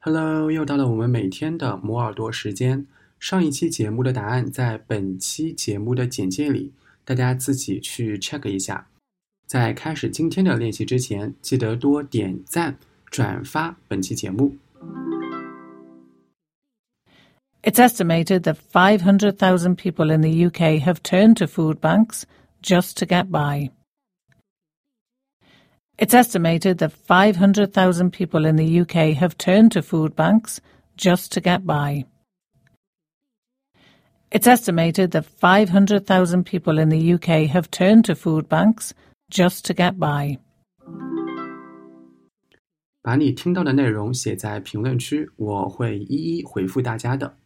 [0.00, 2.86] Hello，又到了我们每天的磨耳朵时间。
[3.20, 6.72] 上一期节目的答案在本期节目的简介里，
[7.04, 8.84] 大家自己去 check 一下。
[9.46, 14.56] 在开始今天的练习之前，记得多点赞、转发本期节目。
[17.62, 22.22] It's estimated that 500,000 people in the UK have turned to food banks
[22.60, 23.70] just to get by.
[25.98, 30.60] It's estimated that 500,000 people in the UK have turned to food banks
[30.96, 32.06] just to get by.
[34.30, 38.94] It's estimated that 500,000 people in the UK have turned to food banks
[39.30, 40.38] just to get by.
[43.02, 47.36] 把你听到的内容写在评论区，我会一一回复大家的。